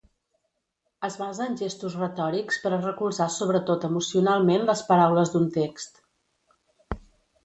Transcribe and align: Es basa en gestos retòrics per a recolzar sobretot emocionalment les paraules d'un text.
Es 1.07 1.15
basa 1.23 1.43
en 1.49 1.57
gestos 1.59 1.97
retòrics 1.99 2.57
per 2.63 2.71
a 2.77 2.79
recolzar 2.85 3.27
sobretot 3.35 3.85
emocionalment 3.89 4.65
les 4.71 4.81
paraules 4.89 5.35
d'un 5.35 5.45
text. 5.59 6.01